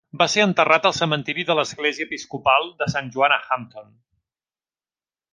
[0.19, 3.89] Va ser enterrat al cementiri de l'Església Episcopal de Sant Joan a Hampton.